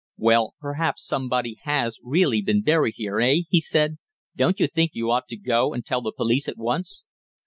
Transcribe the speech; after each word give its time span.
"Well, 0.17 0.55
perhaps 0.59 1.05
somebody 1.05 1.59
has 1.61 1.99
really 2.03 2.41
been 2.41 2.63
buried 2.63 2.95
here 2.97 3.19
eh?" 3.19 3.41
he 3.51 3.61
said. 3.61 3.99
"Don't 4.35 4.59
you 4.59 4.65
think 4.65 4.95
you 4.95 5.11
ought 5.11 5.27
to 5.27 5.37
go 5.37 5.75
and 5.75 5.85
tell 5.85 6.01
the 6.01 6.11
police 6.11 6.47
at 6.49 6.57
once?" 6.57 7.03